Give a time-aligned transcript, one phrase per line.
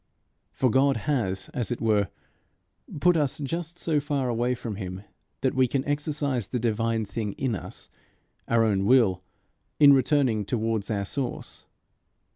[0.51, 2.09] For God has, as it were,
[3.01, 5.03] put us just so far away from Him
[5.41, 7.87] that we can exercise the divine thing in us,
[8.47, 9.21] our own will,
[9.79, 11.67] in returning towards our source.